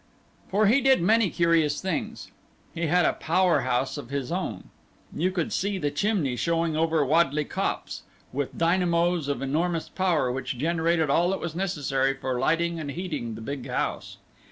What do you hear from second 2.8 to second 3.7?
had a power